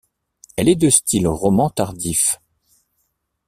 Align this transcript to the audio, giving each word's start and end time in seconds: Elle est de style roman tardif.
Elle 0.55 0.67
est 0.67 0.75
de 0.75 0.89
style 0.89 1.27
roman 1.27 1.69
tardif. 1.69 2.41